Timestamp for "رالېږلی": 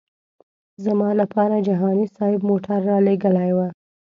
2.89-3.51